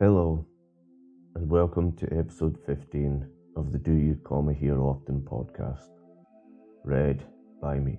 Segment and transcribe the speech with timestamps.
[0.00, 0.46] Hello,
[1.34, 5.90] and welcome to episode 15 of the Do You Comma Here Often podcast,
[6.84, 7.24] read
[7.60, 7.98] by me.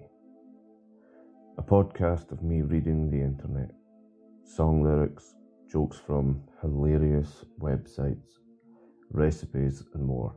[1.57, 3.71] A podcast of me reading the internet,
[4.45, 5.35] song lyrics,
[5.69, 8.39] jokes from hilarious websites,
[9.11, 10.33] recipes, and more.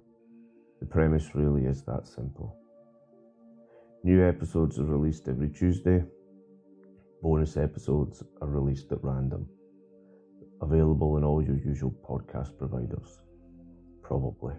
[0.81, 2.57] The premise really is that simple.
[4.03, 6.03] New episodes are released every Tuesday.
[7.23, 9.47] Bonus episodes are released at random.
[10.63, 13.21] Available in all your usual podcast providers.
[14.03, 14.55] Probably.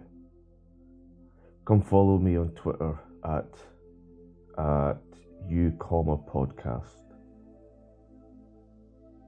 [1.64, 3.48] Come follow me on Twitter at
[4.58, 5.00] at
[5.48, 7.02] you comma podcast.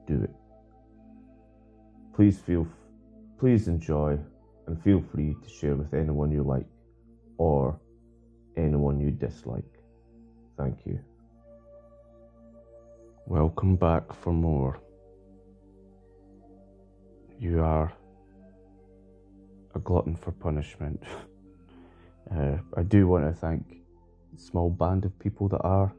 [0.05, 0.35] Do it.
[2.15, 2.67] Please feel
[3.39, 4.19] please enjoy
[4.67, 6.67] and feel free to share with anyone you like
[7.39, 7.79] or
[8.55, 9.81] anyone you dislike.
[10.57, 10.99] Thank you.
[13.25, 14.79] Welcome back for more.
[17.39, 17.93] You are
[19.75, 21.03] a glutton for punishment.
[22.35, 23.63] uh, I do want to thank
[24.33, 25.93] the small band of people that are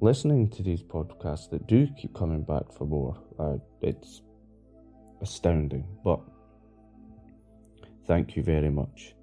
[0.00, 3.16] listening to these podcasts that do keep coming back for more.
[3.38, 4.22] Uh, it's
[5.22, 6.20] astounding, but
[8.06, 9.14] thank you very much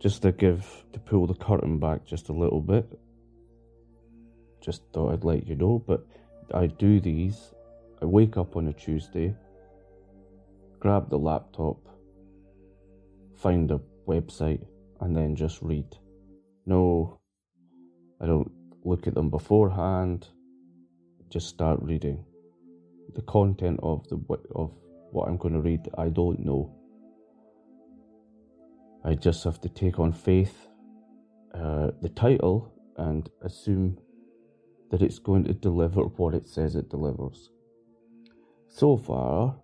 [0.00, 2.86] just to give to pull the curtain back just a little bit.
[4.60, 6.06] Just thought I'd let you know, but
[6.52, 7.52] I do these.
[8.02, 9.34] I wake up on a Tuesday,
[10.78, 11.76] grab the laptop,
[13.36, 14.64] find a website,
[15.00, 15.86] and then just read.
[16.64, 17.20] No,
[18.20, 18.50] I don't
[18.84, 20.28] look at them beforehand.
[21.28, 22.24] Just start reading.
[23.14, 24.18] The content of the
[24.54, 24.72] of
[25.12, 26.74] what I'm going to read, I don't know.
[29.04, 30.68] I just have to take on faith,
[31.54, 33.98] uh, the title, and assume
[34.90, 37.50] that it's going to deliver what it says it delivers.
[38.72, 39.56] So far,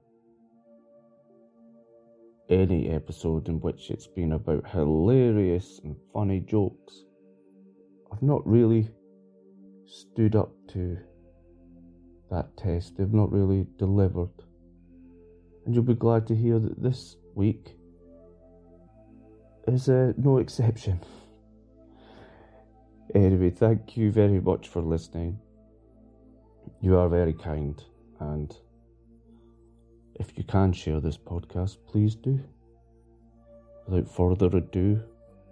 [2.51, 7.05] any episode in which it's been about hilarious and funny jokes,
[8.13, 8.91] I've not really
[9.87, 10.99] stood up to
[12.31, 12.97] that test.
[12.97, 14.35] They've not really delivered.
[15.65, 17.77] And you'll be glad to hear that this week
[19.69, 21.01] is uh, no exception.
[23.15, 25.39] Anyway, thank you very much for listening.
[26.81, 27.81] You are very kind,
[28.21, 28.55] and
[30.19, 32.41] if you can share this podcast, please do.
[33.87, 35.03] Without further ado,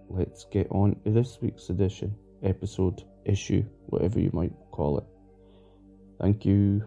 [0.08, 5.04] let's get on to this week's edition, episode, issue, whatever you might call it.
[6.20, 6.84] Thank you.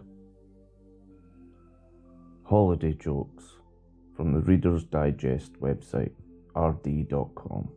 [2.44, 3.44] Holiday jokes
[4.16, 6.12] from the Reader's Digest website
[6.56, 7.68] rd.com.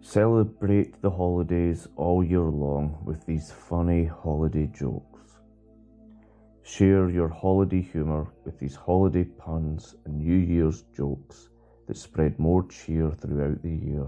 [0.00, 5.07] Celebrate the holidays all year long with these funny holiday jokes.
[6.68, 11.48] Share your holiday humour with these holiday puns and New Year's jokes
[11.86, 14.06] that spread more cheer throughout the year.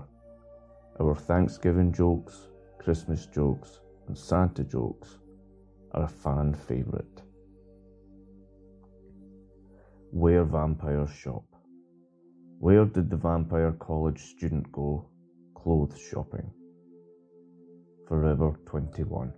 [1.01, 2.49] Our Thanksgiving jokes,
[2.79, 5.17] Christmas jokes, and Santa jokes
[5.93, 7.23] are a fan favourite.
[10.11, 11.45] Where vampires shop.
[12.59, 15.09] Where did the vampire college student go
[15.55, 16.53] clothes shopping?
[18.07, 19.33] Forever 21.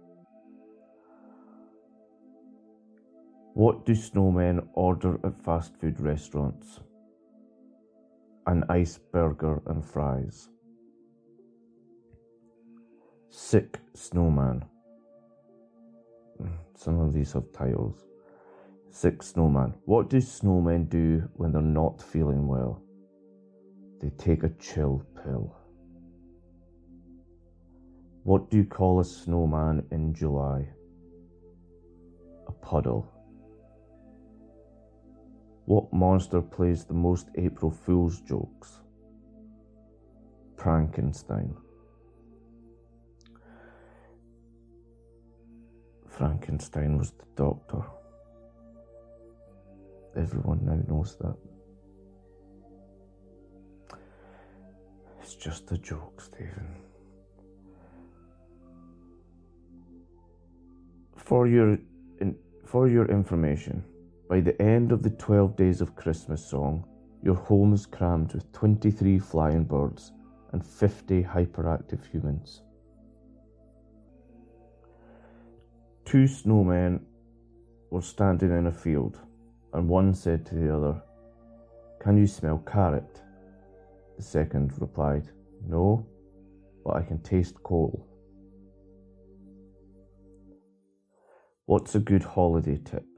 [3.55, 6.81] What do snowmen order at fast food restaurants?
[8.47, 10.49] An ice burger and fries.
[13.29, 14.65] Sick snowman.
[16.75, 18.07] Some of these have titles.
[18.91, 19.75] Sick snowman.
[19.85, 22.83] What do snowmen do when they're not feeling well?
[24.01, 25.55] They take a chill pill.
[28.23, 30.69] What do you call a snowman in July?
[32.49, 33.12] A puddle.
[35.67, 38.81] What monster plays the most April Fool's jokes?
[40.57, 41.55] Frankenstein.
[46.09, 47.83] Frankenstein was the doctor.
[50.17, 51.37] Everyone now knows that.
[55.21, 56.77] It's just a joke, Stephen.
[61.17, 61.79] For your
[62.21, 62.37] in,
[62.67, 63.85] for your information,
[64.33, 66.87] by the end of the 12 days of Christmas song,
[67.23, 70.13] your home is crammed with 23 flying birds
[70.53, 72.63] and 50 hyperactive humans.
[76.07, 77.01] Two snowmen
[77.91, 79.21] were standing in a field,
[79.75, 81.03] and one said to the other,
[82.01, 83.21] Can you smell carrot?
[84.17, 85.29] The second replied,
[85.69, 86.07] No,
[86.87, 88.09] but I can taste coal.
[91.67, 93.12] What's a good holiday tip?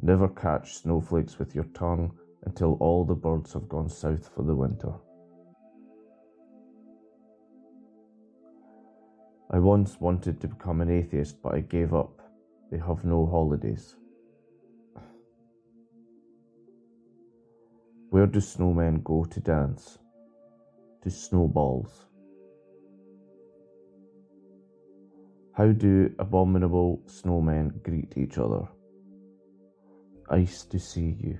[0.00, 4.54] Never catch snowflakes with your tongue until all the birds have gone south for the
[4.54, 4.92] winter.
[9.50, 12.20] I once wanted to become an atheist, but I gave up.
[12.70, 13.96] They have no holidays.
[18.10, 19.98] Where do snowmen go to dance?
[21.02, 22.04] To snowballs.
[25.54, 28.68] How do abominable snowmen greet each other?
[30.30, 31.38] Ice to see you.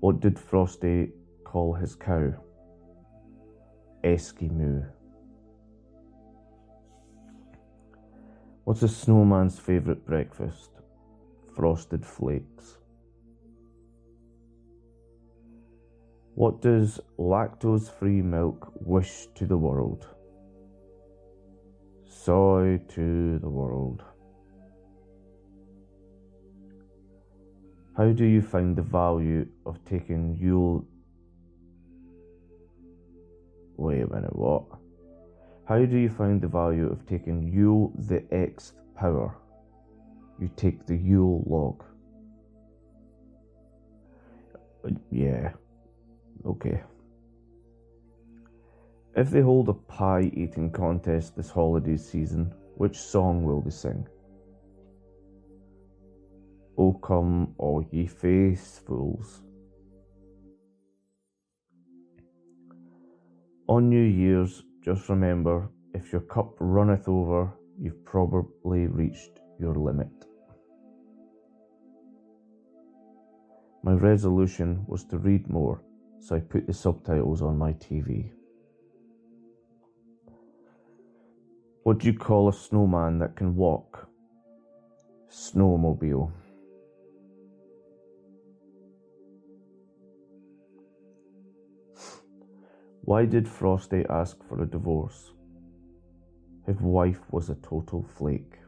[0.00, 1.12] What did Frosty
[1.44, 2.32] call his cow?
[4.02, 4.86] Eskimo.
[8.64, 10.70] What's a snowman's favourite breakfast?
[11.54, 12.78] Frosted flakes.
[16.34, 20.06] What does lactose free milk wish to the world?
[22.06, 24.02] Soy to the world.
[27.96, 30.86] How do you find the value of taking Yule?
[33.78, 34.64] Wait a minute, what?
[35.66, 39.34] How do you find the value of taking Yule the xth power?
[40.38, 41.82] You take the Yule log.
[45.10, 45.52] Yeah,
[46.44, 46.82] okay.
[49.16, 54.06] If they hold a pie eating contest this holiday season, which song will they sing?
[56.78, 59.42] O come, all ye faithfuls.
[63.68, 67.50] On New Year's, just remember if your cup runneth over,
[67.80, 70.12] you've probably reached your limit.
[73.82, 75.82] My resolution was to read more,
[76.20, 78.32] so I put the subtitles on my TV.
[81.84, 84.08] What do you call a snowman that can walk?
[85.30, 86.32] Snowmobile.
[93.06, 95.30] Why did Frosty ask for a divorce?
[96.66, 98.58] His wife was a total flake.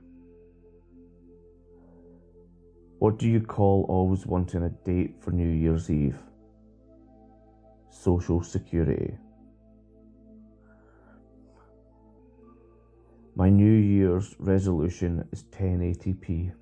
[3.00, 6.20] What do you call always wanting a date for New Year's Eve?
[7.90, 9.19] Social Security.
[13.35, 16.52] My New Year's resolution is 1080p.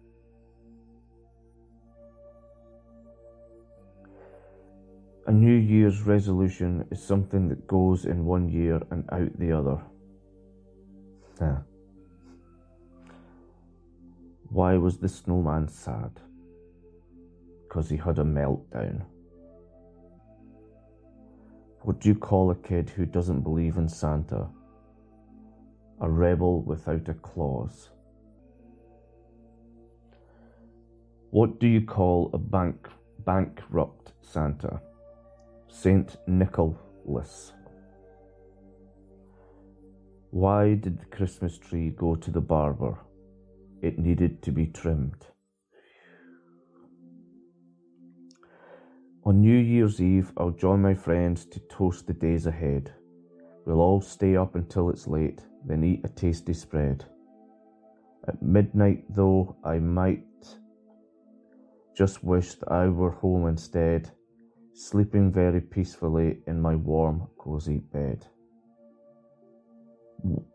[5.28, 9.80] A New Year's resolution is something that goes in one year and out the other.
[11.40, 11.56] Huh.
[14.50, 16.12] Why was the snowman sad?
[17.64, 19.04] Because he had a meltdown.
[21.82, 24.46] What do you call a kid who doesn't believe in Santa?
[26.00, 27.90] A rebel without a clause.
[31.30, 32.88] What do you call a bank
[33.24, 34.80] bankrupt Santa?
[35.68, 37.52] Saint Nicholas.
[40.30, 42.98] Why did the Christmas tree go to the barber?
[43.82, 45.26] It needed to be trimmed.
[49.24, 52.92] On New Year's Eve, I'll join my friends to toast the days ahead.
[53.66, 57.04] We'll all stay up until it's late, then eat a tasty spread.
[58.28, 60.24] At midnight, though, I might
[61.96, 64.12] just wish that I were home instead
[64.76, 68.26] sleeping very peacefully in my warm, cosy bed.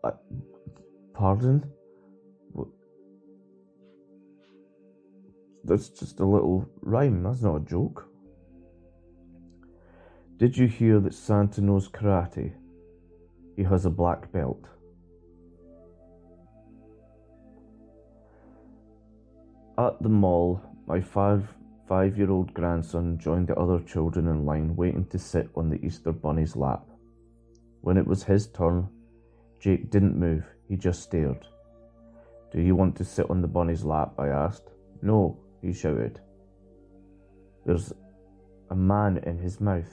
[0.04, 0.12] Uh,
[1.12, 1.64] pardon?
[5.64, 8.08] That's just a little rhyme, that's not a joke.
[10.36, 12.52] Did you hear that Santa knows karate?
[13.56, 14.68] He has a black belt.
[19.78, 21.48] At the mall, my five
[21.88, 25.84] five year old grandson joined the other children in line waiting to sit on the
[25.84, 26.84] Easter Bunny's lap.
[27.80, 28.88] When it was his turn,
[29.60, 31.46] Jake didn't move, he just stared.
[32.52, 34.12] Do you want to sit on the bunny's lap?
[34.18, 34.68] I asked.
[35.00, 36.20] No, he shouted.
[37.64, 37.94] There's
[38.70, 39.88] a man in his mouth.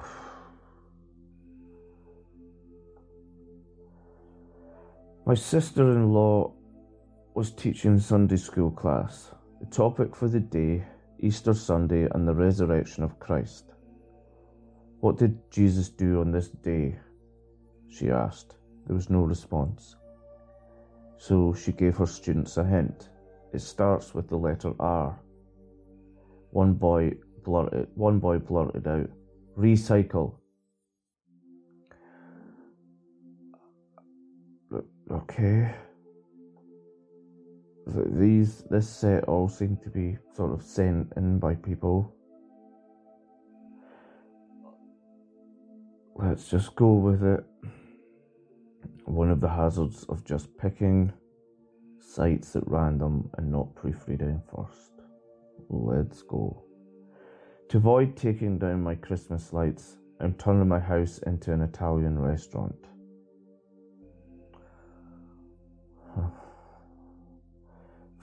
[5.26, 6.55] My sister in law
[7.36, 9.30] was teaching Sunday school class.
[9.60, 10.82] The topic for the day,
[11.20, 13.74] Easter Sunday and the resurrection of Christ.
[15.00, 16.98] What did Jesus do on this day?
[17.90, 18.54] She asked.
[18.86, 19.96] There was no response.
[21.18, 23.10] So she gave her students a hint.
[23.52, 25.20] It starts with the letter R.
[26.52, 27.12] One boy
[27.44, 29.10] blurted one boy blurted out,
[29.58, 30.36] recycle.
[35.10, 35.74] okay.
[37.86, 42.12] These this set all seem to be sort of sent in by people.
[46.16, 47.44] Let's just go with it.
[49.04, 51.12] One of the hazards of just picking
[52.00, 54.92] sites at random and not proofreading first.
[55.68, 56.64] Let's go.
[57.68, 62.88] To avoid taking down my Christmas lights, I'm turning my house into an Italian restaurant.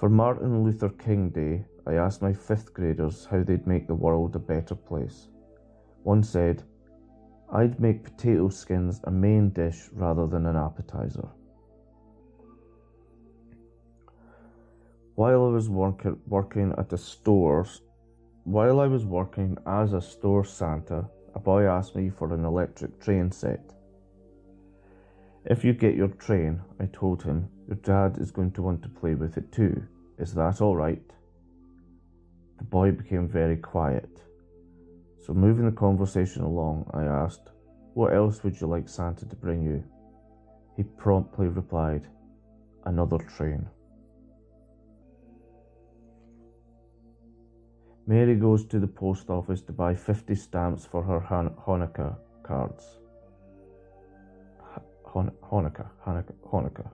[0.03, 4.36] For Martin Luther King Day, I asked my fifth graders how they'd make the world
[4.36, 5.29] a better place.
[6.03, 6.62] One said,
[7.53, 11.29] I'd make potato skins a main dish rather than an appetizer.
[15.15, 17.65] While I was work- working at a store,
[18.43, 23.00] while I was working as a store Santa, a boy asked me for an electric
[23.00, 23.74] train set.
[25.45, 28.89] If you get your train, I told him, your dad is going to want to
[28.89, 29.88] play with it too.
[30.24, 31.03] Is that all right?
[32.58, 34.22] The boy became very quiet.
[35.25, 37.50] So, moving the conversation along, I asked,
[37.94, 39.84] What else would you like Santa to bring you?
[40.77, 42.08] He promptly replied,
[42.86, 43.68] Another train.
[48.08, 52.86] Mary goes to the post office to buy 50 stamps for her Han- Hanukkah cards.
[55.13, 56.92] Han- Hanukkah, Hanukkah, Hanukkah,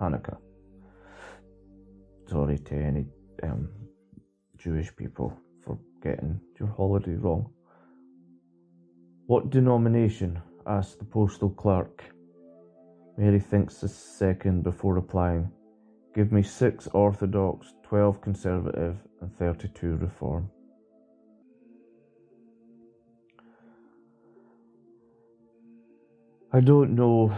[0.00, 0.38] Hanukkah.
[2.34, 3.06] Sorry to any
[3.44, 3.68] um,
[4.58, 5.32] Jewish people
[5.64, 7.48] for getting your holiday wrong.
[9.26, 10.42] What denomination?
[10.66, 12.02] asked the postal clerk.
[13.16, 15.48] Mary thinks a second before replying.
[16.12, 20.50] Give me six Orthodox, twelve Conservative, and thirty-two Reform.
[26.52, 27.32] I don't know.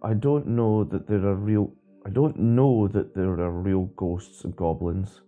[0.00, 1.72] I don't know that there are real.
[2.08, 5.20] I don't know that there are real ghosts and goblins,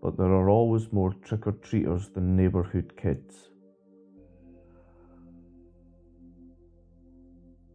[0.00, 3.48] but there are always more trick or treaters than neighbourhood kids.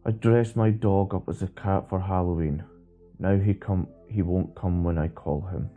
[0.06, 2.64] I dressed my dog up as a cat for Halloween.
[3.18, 5.68] Now he come he won't come when I call him.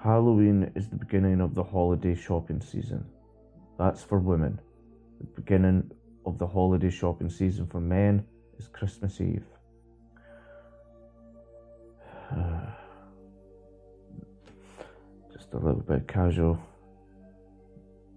[0.00, 3.04] Halloween is the beginning of the holiday shopping season.
[3.80, 4.60] That's for women.
[5.18, 5.90] The beginning
[6.24, 8.24] of the holiday shopping season for men
[8.60, 9.42] is Christmas Eve.
[15.46, 16.58] Just a little bit casual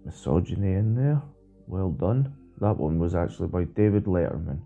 [0.03, 1.21] misogyny in there.
[1.67, 2.33] Well done.
[2.59, 4.61] That one was actually by David Letterman,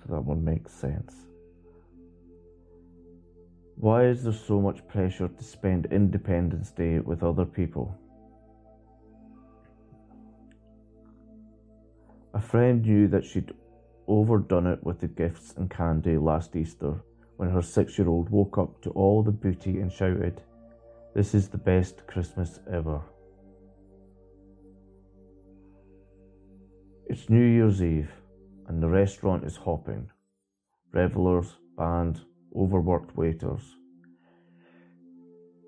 [0.00, 1.12] so that one makes sense.
[3.74, 7.96] Why is there so much pressure to spend Independence Day with other people?
[12.34, 13.52] A friend knew that she'd
[14.06, 16.94] overdone it with the gifts and candy last Easter
[17.38, 20.40] when her six year old woke up to all the booty and shouted,
[21.18, 23.00] This is the best Christmas ever.
[27.08, 28.12] It's New Year's Eve,
[28.68, 30.08] and the restaurant is hopping.
[30.92, 32.20] Revelers, band,
[32.54, 33.62] overworked waiters.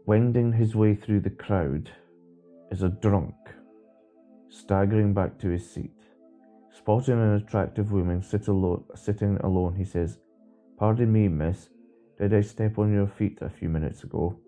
[0.07, 1.91] Wending his way through the crowd
[2.71, 3.35] is a drunk,
[4.51, 5.99] staggering back to his seat.
[6.71, 10.19] Spotting an attractive woman sit alo- sitting alone, he says,
[10.79, 11.71] Pardon me, miss,
[12.21, 14.39] did I step on your feet a few minutes ago?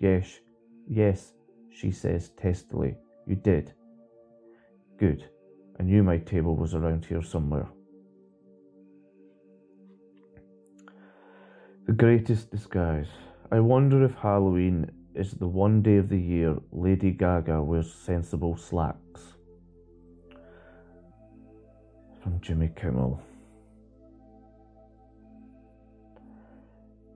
[0.00, 0.40] Yes,
[0.88, 1.32] yes,
[1.70, 2.96] she says testily.
[3.26, 3.72] You did.
[4.96, 5.28] Good.
[5.78, 7.68] I knew my table was around here somewhere.
[11.86, 13.08] The greatest disguise.
[13.50, 18.56] I wonder if Halloween is the one day of the year Lady Gaga wears sensible
[18.56, 19.34] slacks.
[22.22, 23.20] From Jimmy Kimmel.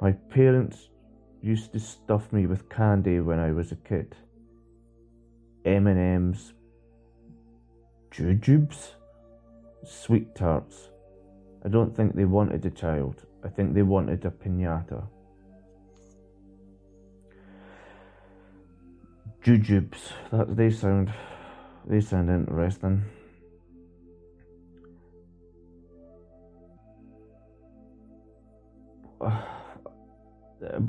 [0.01, 0.89] My parents
[1.43, 4.15] used to stuff me with candy when I was a kid.
[5.65, 6.55] M&M's,
[8.11, 8.93] jujubes,
[9.85, 10.91] sweet tarts.
[11.65, 13.23] I don't think they wanted a child.
[13.45, 15.05] I think they wanted a pinata.
[19.45, 20.13] Jujubes.
[20.31, 21.13] That they sound
[21.87, 23.05] they sound interesting.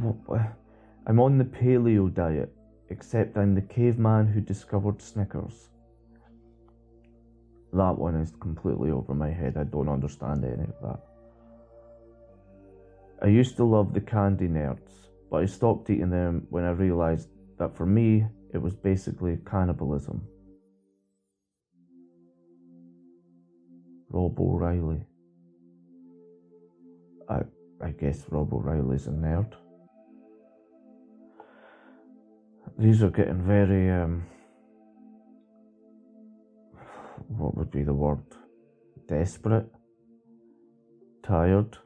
[0.01, 0.37] Uh,
[1.05, 2.51] I'm on the paleo diet,
[2.89, 5.69] except I'm the caveman who discovered Snickers.
[7.73, 9.57] That one is completely over my head.
[9.57, 10.99] I don't understand any of that.
[13.21, 17.29] I used to love the candy nerds, but I stopped eating them when I realised
[17.57, 20.21] that for me it was basically cannibalism.
[24.09, 25.05] Rob O'Reilly.
[27.27, 27.41] I,
[27.81, 29.53] I guess Rob O'Reilly's a nerd.
[32.77, 34.25] These are getting very, um,
[37.27, 38.23] what would be the word?
[39.07, 39.69] Desperate?
[41.23, 41.77] Tired?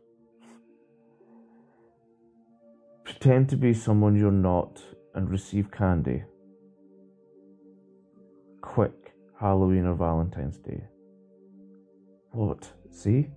[3.04, 4.82] Pretend to be someone you're not
[5.14, 6.24] and receive candy.
[8.62, 10.84] Quick, Halloween or Valentine's Day.
[12.32, 12.72] What?
[12.92, 13.28] See?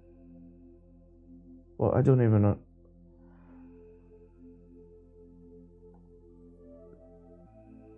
[1.79, 2.59] Well, I don't even know.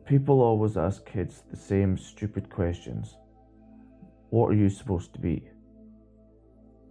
[0.06, 3.16] People always ask kids the same stupid questions.
[4.30, 5.49] What are you supposed to be?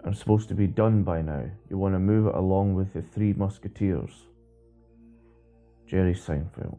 [0.06, 1.44] I'm supposed to be done by now.
[1.70, 4.28] You want to move it along with the Three Musketeers.
[5.86, 6.78] Jerry Seinfeld.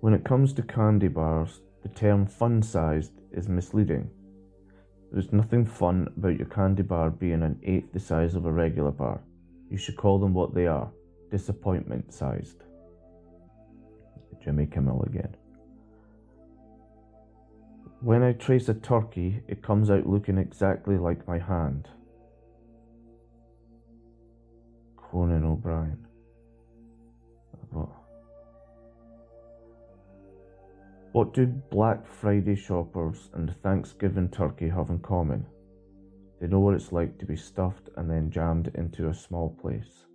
[0.00, 4.10] When it comes to candy bars, the term fun sized is misleading.
[5.12, 8.90] There's nothing fun about your candy bar being an eighth the size of a regular
[8.90, 9.20] bar.
[9.70, 10.90] You should call them what they are
[11.30, 12.64] disappointment sized.
[14.42, 15.36] Jimmy Kimmel again.
[18.00, 21.88] When I trace a turkey, it comes out looking exactly like my hand.
[24.96, 26.06] Conan O'Brien.
[31.12, 31.34] What?
[31.34, 35.44] Do Black Friday shoppers and Thanksgiving turkey have in common?
[36.40, 40.06] They know what it's like to be stuffed and then jammed into a small place.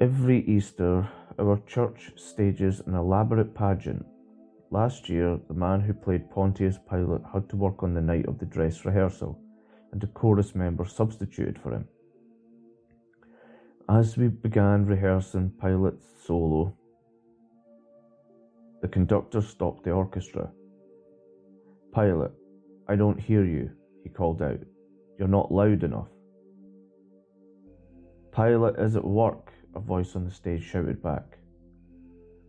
[0.00, 1.08] Every Easter,
[1.40, 4.06] our church stages an elaborate pageant.
[4.70, 8.38] Last year, the man who played Pontius Pilate had to work on the night of
[8.38, 9.36] the dress rehearsal,
[9.90, 11.88] and a chorus member substituted for him.
[13.88, 16.76] As we began rehearsing Pilate's solo,
[18.82, 20.48] the conductor stopped the orchestra.
[21.92, 22.30] Pilate,
[22.86, 23.72] I don't hear you,
[24.04, 24.60] he called out.
[25.18, 26.06] You're not loud enough.
[28.32, 31.38] Pilate is at work, a voice on the stage shouted back.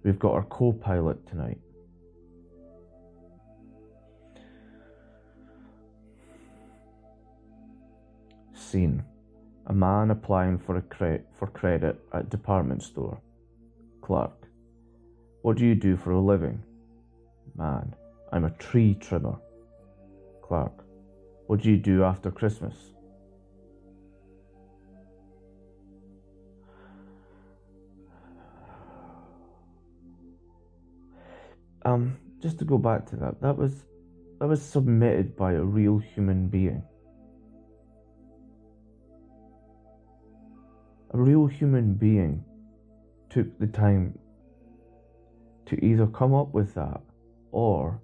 [0.04, 1.60] We've got our co pilot tonight.
[8.54, 9.04] Scene
[9.70, 13.22] a man applying for, a cre- for credit at department store.
[14.02, 14.48] Clerk.
[15.44, 16.62] What do you do for a living?
[17.56, 17.96] Man.
[18.32, 19.38] I'm a tree trimmer.
[20.42, 20.84] Clerk.
[21.48, 22.76] What do you do after Christmas?
[31.90, 33.86] Um, just to go back to that, that was
[34.40, 36.84] that was submitted by a real human being.
[41.12, 42.44] a real human being
[43.30, 44.18] took the time
[45.66, 47.02] to either come up with that
[47.52, 48.00] or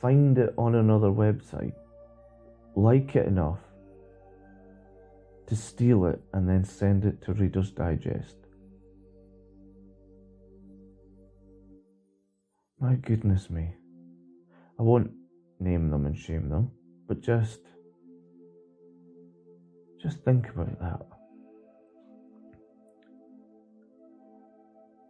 [0.00, 1.74] find it on another website,
[2.74, 3.60] like it enough
[5.46, 8.39] to steal it and then send it to Reader's Digest.
[12.80, 13.74] My goodness me.
[14.78, 15.10] I won't
[15.58, 16.70] name them and shame them,
[17.06, 17.60] but just
[20.02, 21.06] just think about that.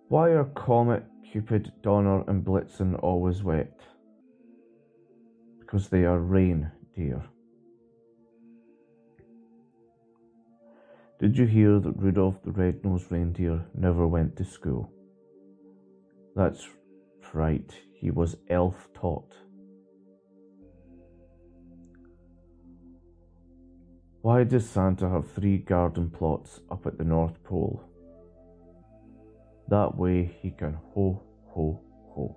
[0.08, 3.78] Why are Comet, Cupid, Donner, and Blitzen always wet?
[5.60, 7.22] Because they are rain deer.
[11.20, 14.90] Did you hear that Rudolph the Red-Nosed Reindeer never went to school?
[16.34, 16.66] That's
[17.32, 19.34] right, he was elf taught.
[24.22, 27.82] Why does Santa have three garden plots up at the North Pole?
[29.68, 31.80] That way he can ho, ho,
[32.14, 32.36] ho.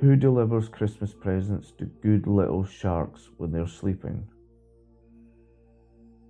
[0.00, 4.28] Who delivers Christmas presents to good little sharks when they're sleeping?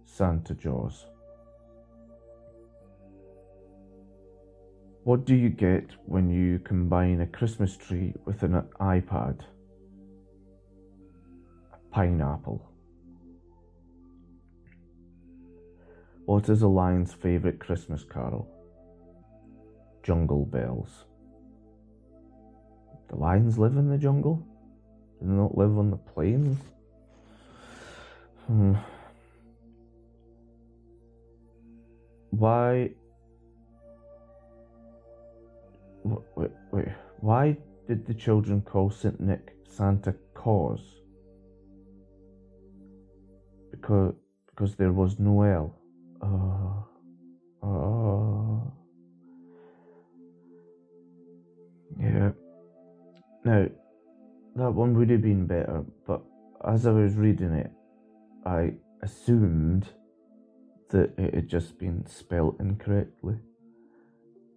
[0.07, 1.07] Santa Jaws.
[5.09, 9.41] What do you get when you combine a Christmas tree with an iPad?
[11.73, 12.71] A pineapple.
[16.27, 18.51] What is a lion's favourite Christmas carol?
[20.03, 21.07] Jungle Bells.
[23.09, 24.47] The lions live in the jungle?
[25.23, 26.59] Do they not live on the plains?
[28.47, 28.75] Hmm.
[32.29, 32.91] Why?
[36.37, 36.89] Wait, wait.
[37.21, 40.81] Why did the children call Saint Nick Santa Claus?
[43.71, 44.15] Because
[44.47, 45.75] because there was Noel.
[46.21, 47.99] Uh, uh,
[53.49, 53.67] Now,
[54.57, 56.23] that one would have been better, but
[56.67, 57.71] as I was reading it,
[58.45, 59.89] I assumed
[60.91, 63.37] that it had just been spelt incorrectly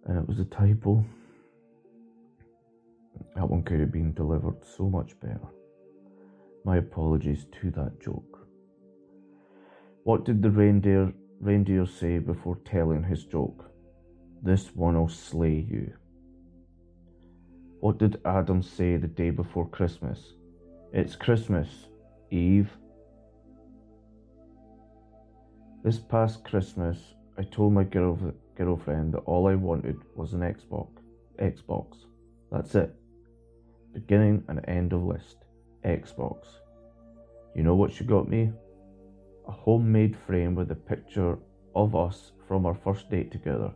[0.04, 1.02] and it was a typo.
[3.34, 5.48] That one could have been delivered so much better.
[6.64, 8.46] My apologies to that joke.
[10.04, 13.70] What did the reindeer reindeer say before telling his joke?
[14.42, 15.92] This one'll slay you.
[17.80, 20.34] What did Adam say the day before Christmas?
[20.92, 21.68] It's Christmas,
[22.30, 22.70] Eve.
[25.82, 26.98] This past Christmas,
[27.38, 28.18] I told my girl,
[28.56, 30.90] girlfriend that all I wanted was an Xbox.
[31.40, 31.96] Xbox.
[32.52, 32.94] That's it.
[33.92, 35.36] Beginning and end of list.
[35.84, 36.46] Xbox.
[37.54, 38.52] You know what she got me?
[39.48, 41.38] A homemade frame with a picture
[41.74, 43.72] of us from our first date together.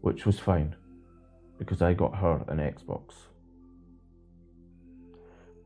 [0.00, 0.74] Which was fine,
[1.58, 3.14] because I got her an Xbox.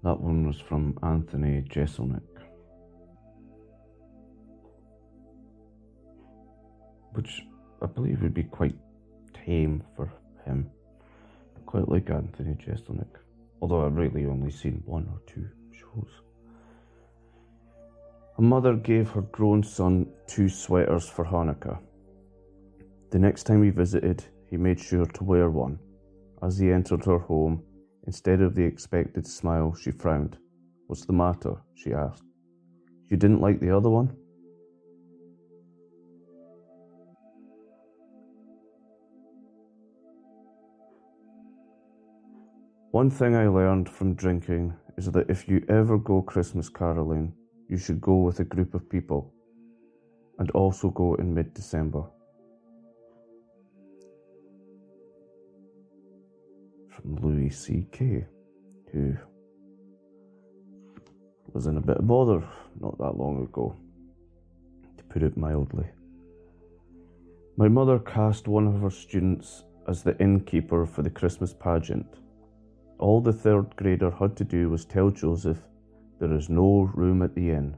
[0.04, 2.22] That one was from Anthony Jeselnik.
[7.14, 7.42] Which
[7.82, 8.76] I believe would be quite
[9.32, 10.12] tame for
[10.44, 10.70] him.
[11.68, 13.18] Quite like Anthony Jeselnik,
[13.60, 16.08] although I've really only seen one or two shows.
[18.38, 21.78] A mother gave her grown son two sweaters for Hanukkah.
[23.10, 25.78] The next time he visited, he made sure to wear one.
[26.42, 27.62] As he entered her home,
[28.06, 30.38] instead of the expected smile, she frowned.
[30.86, 31.56] What's the matter?
[31.74, 32.24] she asked.
[33.10, 34.16] You didn't like the other one?
[42.90, 47.34] One thing I learned from drinking is that if you ever go Christmas caroling,
[47.68, 49.30] you should go with a group of people
[50.38, 52.04] and also go in mid December.
[56.88, 58.24] From Louis C.K.,
[58.90, 59.16] who
[61.52, 62.42] was in a bit of bother
[62.80, 63.76] not that long ago,
[64.96, 65.86] to put it mildly.
[67.58, 72.06] My mother cast one of her students as the innkeeper for the Christmas pageant.
[72.98, 75.58] All the third grader had to do was tell Joseph
[76.18, 77.76] there is no room at the inn.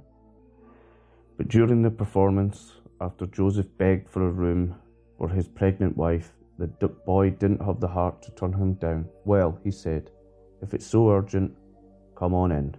[1.37, 4.75] But during the performance, after Joseph begged for a room
[5.19, 9.09] for his pregnant wife, the boy didn't have the heart to turn him down.
[9.25, 10.11] Well, he said,
[10.63, 11.57] if it's so urgent,
[12.15, 12.77] come on in.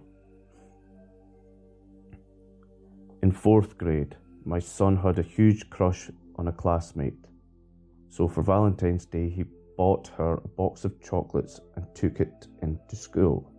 [3.22, 7.26] In fourth grade, my son had a huge crush on a classmate.
[8.08, 9.44] So for Valentine's Day, he
[9.82, 13.52] bought her a box of chocolates and took it into school.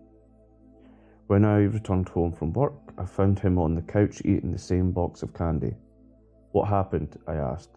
[1.27, 4.93] When I returned home from work, I found him on the couch eating the same
[4.93, 5.73] box of candy.
[6.53, 7.19] What happened?
[7.27, 7.75] I asked.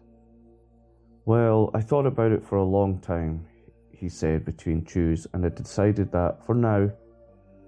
[1.25, 3.45] Well, I thought about it for a long time,
[3.91, 6.89] he said between chews, and I decided that, for now,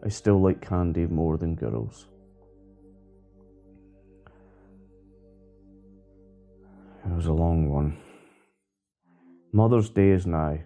[0.05, 2.07] I still like candy more than girls.
[7.05, 7.97] It was a long one.
[9.51, 10.63] Mother's Day is nigh,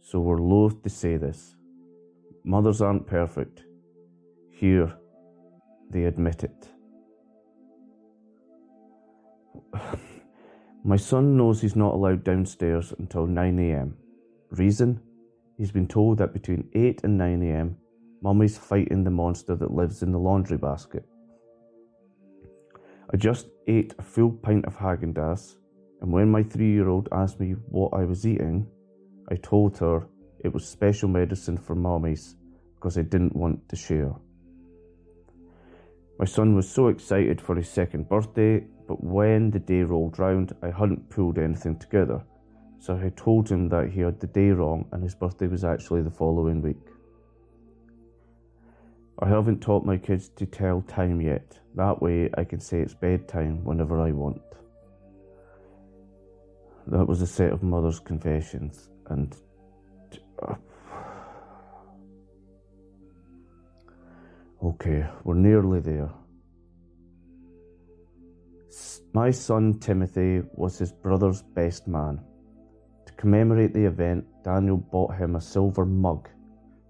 [0.00, 1.54] so we're loath to say this.
[2.44, 3.64] Mothers aren't perfect.
[4.50, 4.94] Here,
[5.90, 6.68] they admit it.
[10.84, 13.92] My son knows he's not allowed downstairs until 9am.
[14.50, 15.00] Reason?
[15.58, 17.74] He's been told that between 8 and 9am,
[18.22, 21.04] Mummy's fighting the monster that lives in the laundry basket.
[23.12, 25.56] I just ate a full pint of Haagen Dazs,
[26.00, 28.66] and when my three year old asked me what I was eating,
[29.30, 30.06] I told her
[30.40, 32.36] it was special medicine for mummies
[32.74, 34.14] because I didn't want to share.
[36.18, 40.54] My son was so excited for his second birthday, but when the day rolled round,
[40.62, 42.22] I hadn't pulled anything together.
[42.78, 46.02] So I told him that he had the day wrong and his birthday was actually
[46.02, 46.76] the following week.
[49.18, 51.58] I haven't taught my kids to tell time yet.
[51.74, 54.42] That way I can say it's bedtime whenever I want.
[56.86, 59.36] That was a set of mother's confessions, and
[60.42, 60.54] uh,
[64.62, 66.10] Okay, we're nearly there.
[69.14, 72.20] My son Timothy was his brother's best man.
[73.06, 76.28] To commemorate the event, Daniel bought him a silver mug,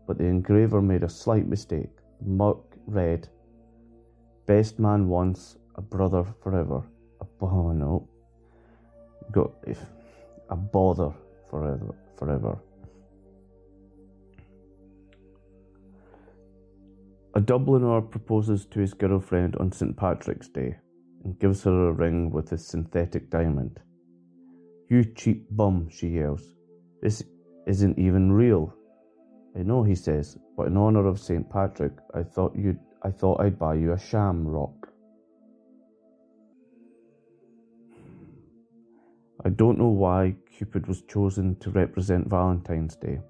[0.07, 1.97] but the engraver made a slight mistake.
[2.21, 3.29] The mug read,
[4.47, 6.83] Best man once, a brother forever.
[7.21, 8.09] A, oh no.
[9.31, 9.53] Got,
[10.51, 11.13] a bother
[11.49, 11.95] forever.
[12.21, 12.57] Forever.
[17.35, 19.97] A Dubliner proposes to his girlfriend on St.
[19.97, 20.77] Patrick's Day
[21.25, 23.81] and gives her a ring with a synthetic diamond.
[24.89, 26.55] You cheap bum, she yells.
[27.03, 27.23] This
[27.67, 28.75] isn't even real.
[29.57, 31.49] I know, he says, but in honour of St.
[31.49, 34.90] Patrick, I thought you'd I thought I'd buy you a sham rock.
[39.43, 43.21] I don't know why Cupid was chosen to represent Valentine's Day.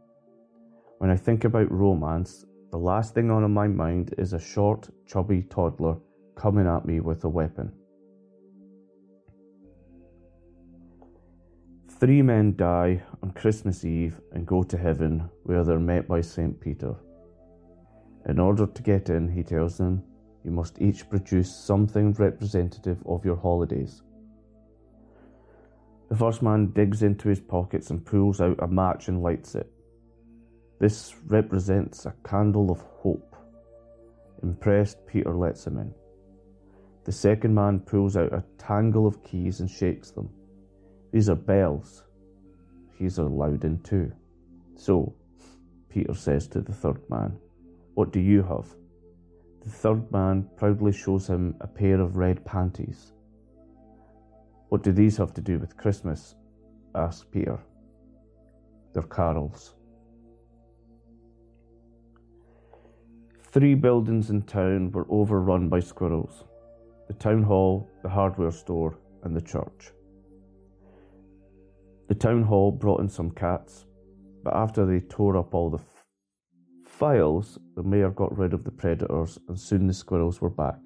[0.99, 5.43] When I think about romance, the last thing on my mind is a short, chubby
[5.43, 5.97] toddler
[6.35, 7.73] coming at me with a weapon.
[12.01, 16.61] Three men die on Christmas Eve and go to heaven, where they're met by St.
[16.61, 16.95] Peter.
[18.29, 20.03] In order to get in, he tells them,
[20.43, 24.03] you must each produce something representative of your holidays.
[26.11, 29.71] The first man digs into his pockets and pulls out a match and lights it.
[30.81, 33.37] This represents a candle of hope.
[34.43, 35.95] Impressed, Peter lets him in.
[37.05, 40.29] The second man pulls out a tangle of keys and shakes them.
[41.13, 42.03] These are bells.
[42.99, 44.11] He's allowed in too.
[44.75, 45.15] So,
[45.91, 47.39] Peter says to the third man,
[47.95, 48.67] What do you have?
[49.63, 53.13] The third man proudly shows him a pair of red panties.
[54.71, 56.37] What do these have to do with Christmas?
[56.95, 57.59] asked Peter.
[58.93, 59.75] They're carols.
[63.43, 66.45] Three buildings in town were overrun by squirrels
[67.09, 69.91] the town hall, the hardware store, and the church.
[72.07, 73.87] The town hall brought in some cats,
[74.45, 76.05] but after they tore up all the f-
[76.87, 80.79] files, the mayor got rid of the predators, and soon the squirrels were back.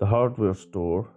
[0.00, 1.08] The hardware store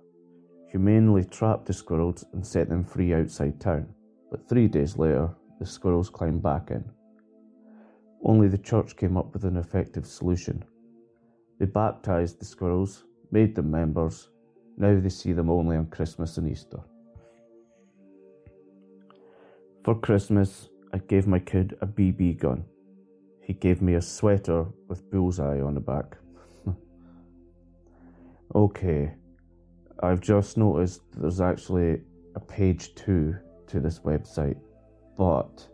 [0.71, 3.85] humanely trapped the squirrels and set them free outside town,
[4.29, 5.29] but three days later,
[5.59, 6.83] the squirrels climbed back in.
[8.23, 10.63] Only the church came up with an effective solution.
[11.59, 14.29] They baptized the squirrels, made them members,
[14.77, 16.79] now they see them only on Christmas and Easter.
[19.83, 22.63] For Christmas, I gave my kid a BB gun.
[23.43, 26.17] He gave me a sweater with bullseye on the back.
[28.55, 29.15] okay,
[30.03, 32.01] I've just noticed there's actually
[32.35, 33.35] a page two
[33.67, 34.57] to this website,
[35.15, 35.67] but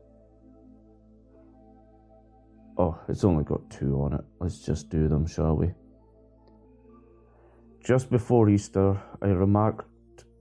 [2.77, 4.21] oh, it's only got two on it.
[4.39, 5.71] Let's just do them, shall we?
[7.81, 9.87] Just before Easter, I remarked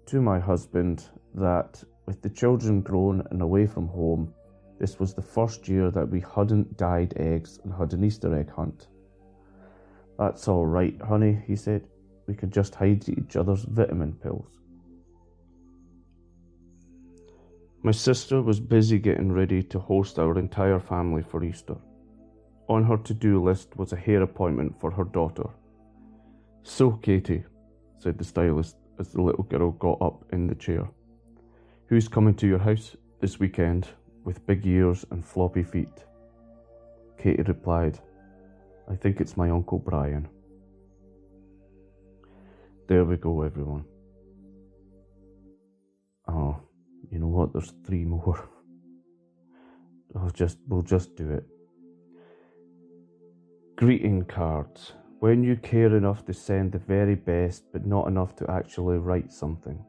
[0.06, 1.04] to my husband
[1.36, 4.34] that with the children grown and away from home,
[4.80, 8.50] this was the first year that we hadn't dyed eggs and had an Easter egg
[8.50, 8.88] hunt.
[10.18, 11.86] That's all right, honey, he said
[12.26, 14.58] we could just hide each other's vitamin pills.
[17.82, 21.76] My sister was busy getting ready to host our entire family for Easter.
[22.68, 25.48] On her to do list was a hair appointment for her daughter.
[26.64, 27.44] So, Katie,
[27.98, 30.88] said the stylist as the little girl got up in the chair,
[31.86, 33.86] who's coming to your house this weekend
[34.24, 36.04] with big ears and floppy feet?
[37.18, 38.00] Katie replied,
[38.90, 40.28] I think it's my Uncle Brian.
[42.88, 43.84] There we go, everyone.
[46.28, 46.56] Oh,
[47.10, 47.52] you know what?
[47.52, 48.48] There's three more.
[50.16, 51.44] I'll just we'll just do it.
[53.74, 54.92] Greeting cards.
[55.18, 59.32] When you care enough to send the very best, but not enough to actually write
[59.32, 59.84] something.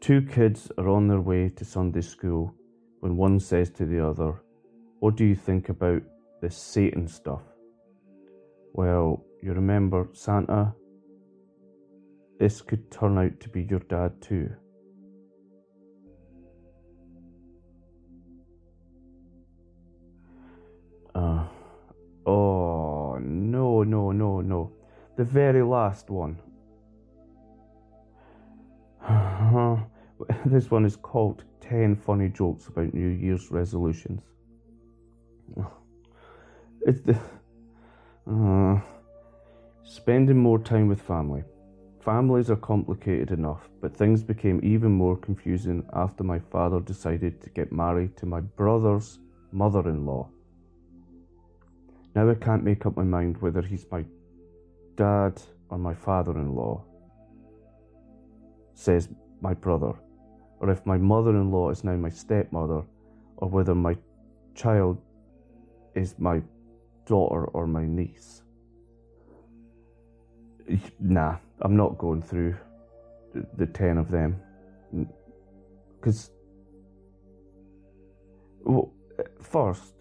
[0.00, 2.52] Two kids are on their way to Sunday school
[3.00, 4.42] when one says to the other,
[4.98, 6.02] What do you think about
[6.40, 7.42] this Satan stuff?
[8.72, 10.74] Well, you remember Santa?
[12.38, 14.50] This could turn out to be your dad too.
[21.14, 21.46] Uh,
[22.26, 24.72] oh, no, no, no, no.
[25.16, 26.38] The very last one.
[30.46, 34.22] this one is called 10 Funny Jokes About New Year's Resolutions.
[36.86, 37.18] It's the.
[38.30, 38.80] Uh,
[39.88, 41.44] Spending more time with family.
[42.00, 47.50] Families are complicated enough, but things became even more confusing after my father decided to
[47.50, 49.20] get married to my brother's
[49.52, 50.28] mother in law.
[52.16, 54.04] Now I can't make up my mind whether he's my
[54.96, 56.82] dad or my father in law,
[58.74, 59.08] says
[59.40, 59.92] my brother,
[60.58, 62.82] or if my mother in law is now my stepmother,
[63.36, 63.96] or whether my
[64.56, 65.00] child
[65.94, 66.42] is my
[67.04, 68.42] daughter or my niece
[71.00, 72.56] nah, I'm not going through
[73.34, 74.40] the, the 10 of them.
[75.98, 76.30] Because,
[78.64, 78.92] well,
[79.42, 79.94] first,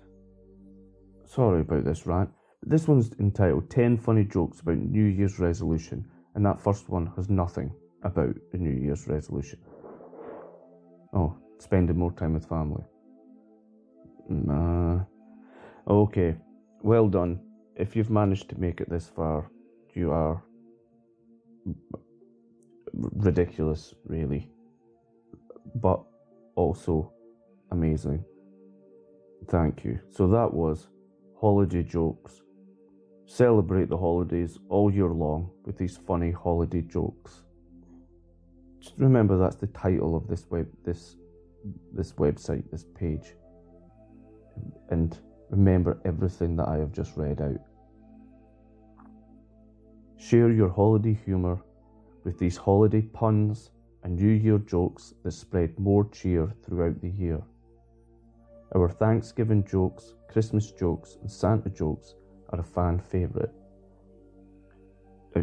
[1.26, 2.30] sorry about this rant,
[2.62, 7.12] but this one's entitled 10 Funny Jokes About New Year's Resolution, and that first one
[7.16, 7.74] has nothing
[8.04, 9.60] about the New Year's resolution.
[11.14, 12.84] Oh, spending more time with family.
[14.28, 15.02] Nah.
[15.88, 16.36] Okay,
[16.82, 17.40] well done.
[17.76, 19.50] If you've managed to make it this far,
[19.94, 20.44] you are
[22.94, 24.50] ridiculous, really.
[25.76, 26.02] But
[26.56, 27.12] also
[27.72, 28.24] amazing.
[29.50, 30.00] Thank you.
[30.10, 30.88] So that was
[31.40, 32.42] holiday jokes.
[33.28, 37.44] Celebrate the holidays all year long with these funny holiday jokes.
[38.80, 41.18] Just remember that's the title of this web this
[41.94, 43.34] this website, this page.
[44.90, 45.18] And
[45.50, 47.60] remember everything that I have just read out.
[50.18, 51.62] Share your holiday humour
[52.24, 53.72] with these holiday puns
[54.04, 57.42] and New Year jokes that spread more cheer throughout the year.
[58.74, 62.16] Our Thanksgiving jokes, Christmas jokes, and Santa jokes
[62.50, 63.50] are a fan favourite.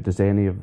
[0.03, 0.57] Does any of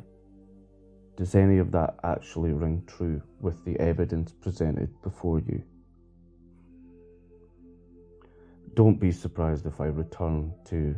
[1.16, 5.62] does any of that actually ring true with the evidence presented before you?
[8.74, 10.94] Don't be surprised if I return to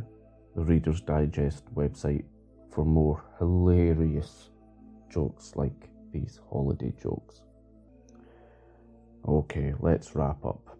[0.54, 2.24] the Reader's Digest website
[2.72, 4.50] for more hilarious
[5.10, 7.42] jokes like these holiday jokes.
[9.28, 10.76] Okay, let's wrap up.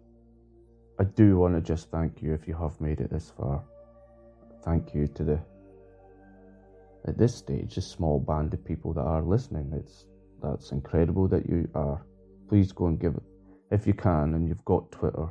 [0.99, 3.63] I do want to just thank you if you have made it this far.
[4.63, 5.39] Thank you to the,
[7.07, 9.71] at this stage, a small band of people that are listening.
[9.73, 10.05] It's
[10.41, 12.05] that's incredible that you are.
[12.49, 13.23] Please go and give it,
[13.71, 15.27] if you can, and you've got Twitter,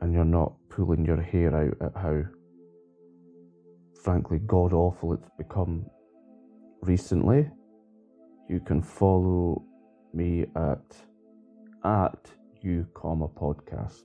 [0.00, 2.22] and you're not pulling your hair out at how,
[4.04, 5.86] frankly, god awful it's become
[6.82, 7.50] recently.
[8.50, 9.64] You can follow
[10.12, 10.84] me at
[11.84, 14.04] at you comma podcast.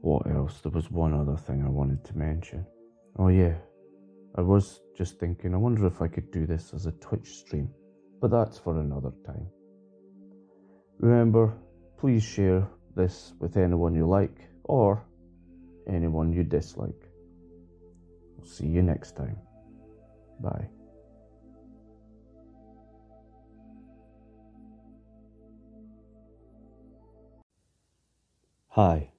[0.00, 0.60] What else?
[0.60, 2.66] There was one other thing I wanted to mention.
[3.16, 3.54] Oh yeah,
[4.36, 5.54] I was just thinking.
[5.54, 7.70] I wonder if I could do this as a Twitch stream,
[8.20, 9.46] but that's for another time.
[10.98, 11.56] Remember,
[11.96, 15.07] please share this with anyone you like or
[15.88, 17.08] anyone you dislike.
[18.44, 19.38] See you next time.
[20.40, 20.68] Bye.
[28.68, 29.10] Hi.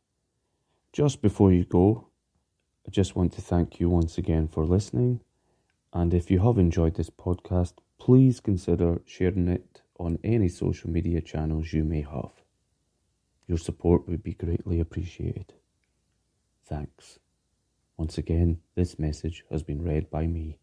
[0.93, 2.07] Just before you go,
[2.87, 5.19] I just want to thank you once again for listening.
[5.91, 11.21] And if you have enjoyed this podcast, please consider sharing it on any social media
[11.21, 12.31] channels you may have.
[13.47, 15.58] Your support would be greatly appreciated.
[16.69, 17.17] Thanks.
[17.97, 20.58] Once again, this message has been read by me.